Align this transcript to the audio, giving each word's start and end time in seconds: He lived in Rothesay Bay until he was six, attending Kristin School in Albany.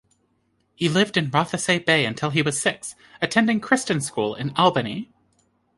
He 0.73 0.89
lived 0.89 1.15
in 1.15 1.29
Rothesay 1.29 1.77
Bay 1.77 2.05
until 2.05 2.31
he 2.31 2.41
was 2.41 2.59
six, 2.59 2.95
attending 3.21 3.61
Kristin 3.61 4.01
School 4.01 4.33
in 4.33 4.49
Albany. 4.55 5.11